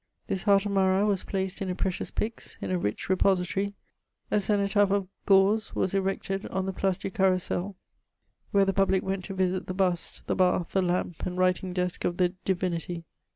[0.25, 3.75] This heart of Marat was placed in a precious pyx, in a ndk repository:
[4.31, 7.75] a cenotaph of gauze was erected on me Place du Carrousel,
[8.49, 12.03] where the public went to visit the bust, the bath, the lamp, and writing desk
[12.03, 13.03] of the divinity.